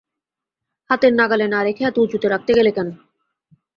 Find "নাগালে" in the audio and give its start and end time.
1.15-1.45